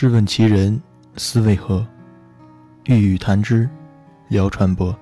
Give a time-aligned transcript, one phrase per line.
[0.00, 0.80] 试问其人，
[1.16, 1.84] 斯为何？
[2.84, 3.68] 欲语谈之，
[4.28, 4.96] 聊传播。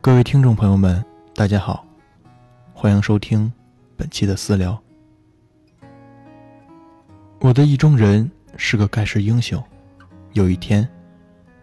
[0.00, 1.84] 各位听众朋友们，大家好，
[2.72, 3.52] 欢迎收听
[3.96, 4.80] 本期的私聊。
[7.40, 9.60] 我的意中人是个盖世英雄，
[10.34, 10.88] 有一天，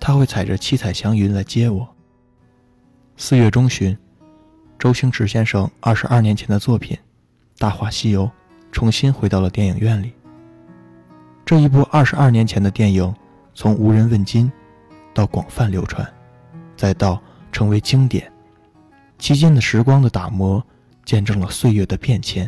[0.02, 1.88] 他会踩着七彩祥云来接我。
[3.16, 3.98] 四月中旬，
[4.78, 6.98] 周星驰先生二十二年前的作品
[7.58, 8.26] 《大话西游》。
[8.72, 10.14] 重新回到了电影院里。
[11.46, 13.12] 这一部二十二年前的电影，
[13.56, 14.52] 从无人问津，
[15.14, 16.08] 到广泛流传，
[16.78, 17.20] 再到
[17.52, 18.32] 成为经典，
[19.18, 20.64] 期间的时光的打磨，
[21.06, 22.48] 见证了岁月的变迁。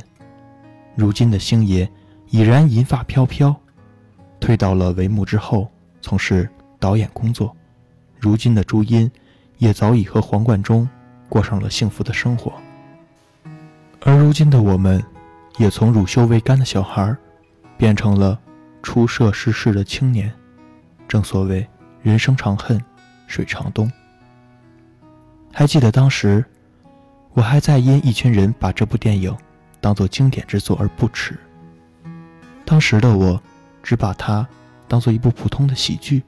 [0.95, 1.89] 如今的星爷
[2.29, 3.55] 已然银发飘飘，
[4.39, 5.67] 退到了帷幕之后
[5.99, 6.47] 从事
[6.79, 7.55] 导演工作。
[8.19, 9.09] 如今的朱茵
[9.57, 10.87] 也早已和黄贯中
[11.27, 12.53] 过上了幸福的生活。
[14.01, 15.03] 而如今的我们。
[15.57, 17.15] 也从乳臭未干的小孩，
[17.77, 18.39] 变成了
[18.81, 20.31] 出涉世事的青年。
[21.07, 21.67] 正所谓
[22.01, 22.81] 人生长恨
[23.27, 23.91] 水长东。
[25.53, 26.43] 还记得当时，
[27.33, 29.35] 我还在因一群人把这部电影
[29.81, 31.37] 当做经典之作而不耻。
[32.63, 33.41] 当时的我，
[33.83, 34.47] 只把它
[34.87, 36.23] 当做一部普通的喜剧。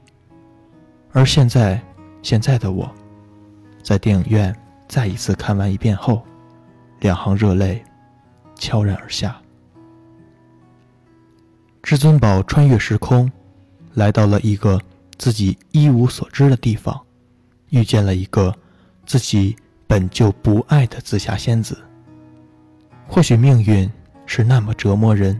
[1.12, 1.80] 而现在，
[2.20, 2.92] 现在的我，
[3.82, 4.54] 在电影院
[4.86, 6.22] 再一次看完一遍后，
[7.00, 7.82] 两行热泪。
[8.56, 9.40] 悄然而下，
[11.82, 13.30] 至尊宝穿越时空，
[13.94, 14.80] 来到了一个
[15.18, 16.98] 自己一无所知的地方，
[17.70, 18.54] 遇见了一个
[19.04, 21.76] 自己本就不爱的紫霞仙子。
[23.06, 23.90] 或许命运
[24.24, 25.38] 是那么折磨人，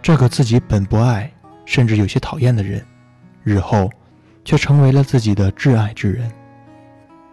[0.00, 1.30] 这个自己本不爱，
[1.64, 2.82] 甚至有些讨厌的人，
[3.42, 3.90] 日后
[4.44, 6.30] 却成为了自己的挚爱之人。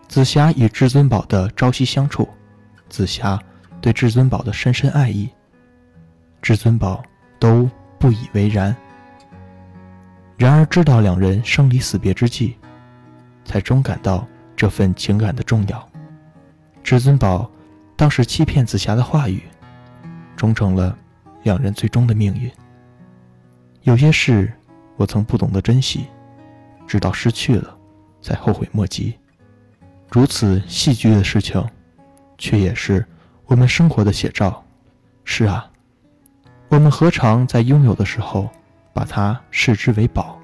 [0.10, 2.28] 紫霞与至尊宝的朝夕相处，
[2.90, 3.40] 紫霞。
[3.84, 5.30] 对至尊宝的深深爱意，
[6.42, 7.04] 至尊宝
[7.38, 8.74] 都不以为然。
[10.38, 12.56] 然而，知道两人生离死别之际，
[13.44, 15.86] 才终感到这份情感的重要。
[16.82, 17.52] 至尊宝
[17.98, 19.44] 当时欺骗紫霞的话语，
[20.38, 20.98] 终成了
[21.44, 22.50] 两人最终的命运。
[23.82, 24.50] 有些事
[24.96, 26.06] 我曾不懂得珍惜，
[26.88, 27.78] 直到失去了，
[28.22, 29.14] 才后悔莫及。
[30.10, 31.62] 如此戏剧的事情，
[32.38, 33.06] 却也是。
[33.46, 34.64] 我们生活的写照，
[35.26, 35.70] 是啊，
[36.70, 38.50] 我们何尝在拥有的时候
[38.94, 40.40] 把它视之为宝，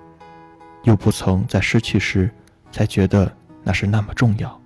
[0.84, 2.30] 又不曾在失去时
[2.72, 3.32] 才觉得
[3.64, 4.60] 那是那么重要？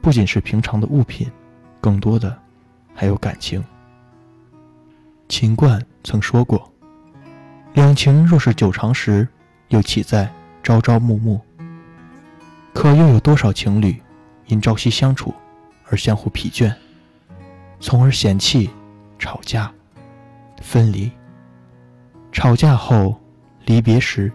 [0.00, 1.30] 不仅是平常的物品，
[1.80, 2.36] 更多的
[2.94, 3.62] 还有感情。
[5.28, 6.72] 秦观曾说过
[7.74, 9.26] ：“两情若是久长时，
[9.68, 10.32] 又岂在
[10.62, 11.40] 朝朝暮暮？”
[12.72, 14.00] 可又有多少情侣
[14.46, 15.34] 因朝夕相处
[15.88, 16.72] 而相互疲倦？
[17.82, 18.70] 从而嫌弃、
[19.18, 19.70] 吵架、
[20.62, 21.10] 分离。
[22.30, 23.20] 吵架后
[23.66, 24.32] 离别时，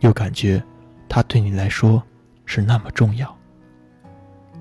[0.00, 0.60] 又感觉
[1.06, 2.02] 他对你来说
[2.46, 3.36] 是那么重要。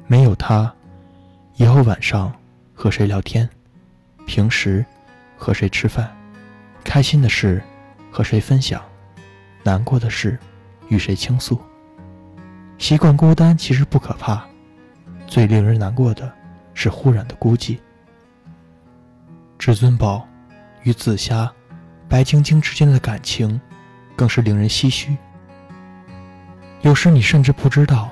[0.07, 0.71] 没有他，
[1.55, 2.31] 以后晚上
[2.73, 3.49] 和谁聊天，
[4.27, 4.85] 平时
[5.37, 6.13] 和谁吃饭，
[6.83, 7.63] 开心的事
[8.11, 8.83] 和谁分享，
[9.63, 10.37] 难过的事
[10.89, 11.59] 与谁倾诉。
[12.77, 14.45] 习惯孤单其实不可怕，
[15.27, 16.29] 最令人难过的
[16.73, 17.79] 是忽然的孤寂。
[19.61, 20.27] 至尊宝
[20.81, 21.47] 与紫霞、
[22.09, 23.61] 白晶晶之间的感情，
[24.15, 25.15] 更是令人唏嘘。
[26.81, 28.09] 有时你甚至不知道，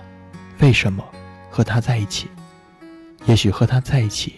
[0.59, 1.03] 为什么
[1.49, 2.29] 和他在一起。
[3.25, 4.37] 也许和他在一起，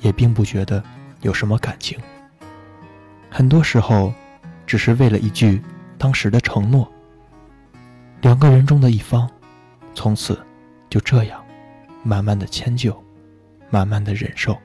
[0.00, 0.82] 也并不觉得
[1.20, 1.96] 有什么感情。
[3.30, 4.12] 很多时候，
[4.66, 5.62] 只是为了一句
[5.96, 6.92] 当时的承诺。
[8.22, 9.30] 两个人中的一方，
[9.94, 10.44] 从此
[10.90, 11.40] 就这样，
[12.02, 13.00] 慢慢的迁就，
[13.70, 14.58] 慢慢的忍受。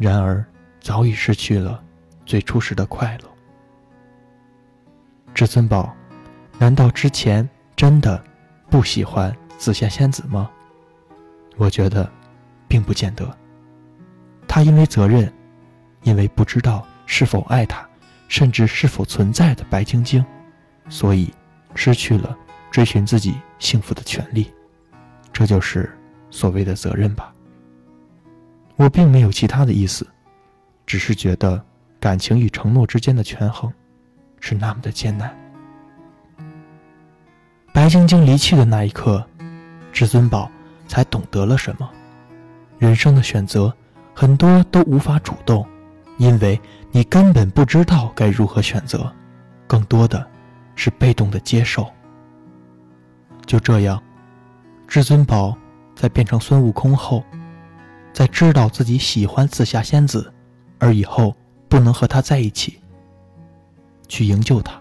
[0.00, 0.42] 然而，
[0.80, 1.84] 早已失去了
[2.24, 3.28] 最初时的快乐。
[5.34, 5.94] 至尊宝，
[6.58, 7.46] 难道之前
[7.76, 8.24] 真的
[8.70, 10.50] 不喜欢紫霞仙子吗？
[11.58, 12.10] 我觉得，
[12.66, 13.30] 并不见得。
[14.48, 15.30] 他因为责任，
[16.02, 17.86] 因为不知道是否爱他，
[18.26, 20.24] 甚至是否存在的白晶晶，
[20.88, 21.30] 所以
[21.74, 22.34] 失去了
[22.70, 24.50] 追寻自己幸福的权利。
[25.30, 25.94] 这就是
[26.30, 27.32] 所谓的责任吧。
[28.80, 30.06] 我并没有其他的意思，
[30.86, 31.62] 只是觉得
[32.00, 33.70] 感情与承诺之间的权衡
[34.40, 35.36] 是那么的艰难。
[37.74, 39.22] 白晶晶离去的那一刻，
[39.92, 40.50] 至尊宝
[40.88, 41.90] 才懂得了什么：
[42.78, 43.70] 人生的选择
[44.14, 45.68] 很多都无法主动，
[46.16, 46.58] 因为
[46.90, 49.14] 你根本不知道该如何选择，
[49.66, 50.26] 更多的
[50.74, 51.86] 是被动的接受。
[53.44, 54.02] 就这样，
[54.88, 55.54] 至尊宝
[55.94, 57.22] 在变成孙悟空后。
[58.12, 60.32] 在知道自己喜欢紫霞仙子，
[60.78, 61.34] 而以后
[61.68, 62.80] 不能和她在一起，
[64.08, 64.80] 去营救他。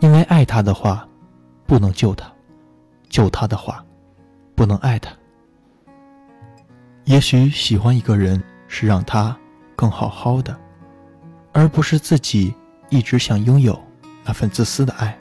[0.00, 1.08] 因为爱他的话，
[1.66, 2.26] 不能救他；
[3.08, 3.84] 救他的话，
[4.54, 5.10] 不能爱他。
[7.04, 9.36] 也许喜欢一个人是让他
[9.76, 10.56] 更好好的，
[11.52, 12.54] 而不是自己
[12.90, 13.78] 一直想拥有
[14.24, 15.16] 那份自私的爱。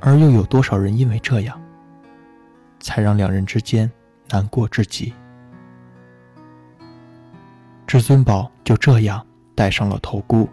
[0.00, 1.60] 而又有多少人因为这样，
[2.80, 3.90] 才让两人之间
[4.28, 5.12] 难过至极？
[7.86, 10.48] 至尊宝就这样戴上了头箍，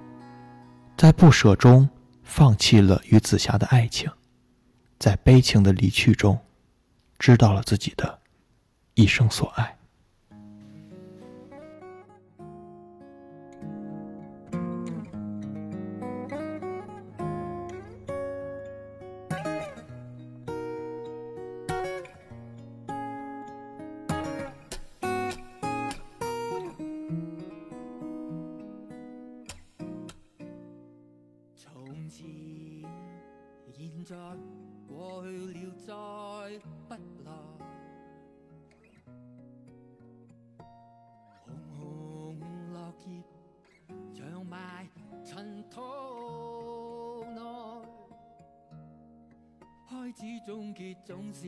[0.97, 1.89] 在不舍中
[2.23, 4.09] 放弃了与紫霞的爱情，
[4.97, 6.39] 在悲情的离去中，
[7.19, 8.19] 知道了自己的
[8.93, 9.74] 一生所爱。
[34.05, 34.15] 在
[34.87, 35.89] 过去了，再
[36.89, 36.93] 不
[37.23, 37.31] 来。
[41.43, 42.39] 红红
[42.71, 43.23] 落叶
[44.13, 44.87] 长埋
[45.23, 45.81] 尘土
[47.33, 47.41] 内，
[49.89, 51.47] 开始终结总是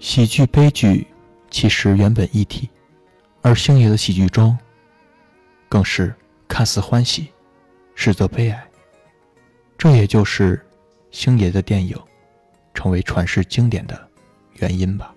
[0.00, 1.06] 喜剧、悲剧
[1.50, 2.70] 其实原本一体，
[3.42, 4.56] 而星爷的喜剧中，
[5.68, 6.14] 更是
[6.48, 7.28] 看似欢喜，
[7.94, 8.66] 实则悲哀。
[9.76, 10.66] 这也就是
[11.10, 11.94] 星爷的电影
[12.72, 14.08] 成为传世经典的
[14.54, 15.14] 原因吧。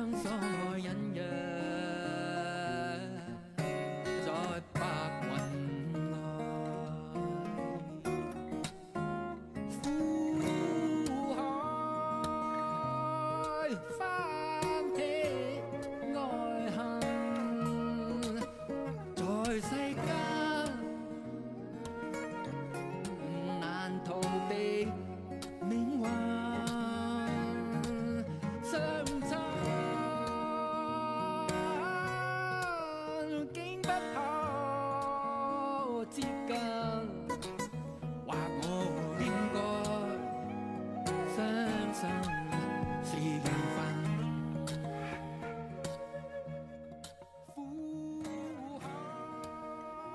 [0.00, 0.29] something.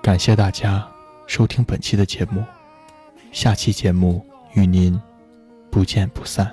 [0.06, 0.86] 感谢大家
[1.26, 2.44] 收听本期的节目，
[3.32, 4.96] 下期节目与您
[5.68, 6.48] 不见不散。